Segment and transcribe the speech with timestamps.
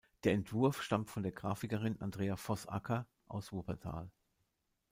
[0.23, 4.09] Der Entwurf stammt von der Grafikerin Andrea Voß-Acker aus Wuppertal.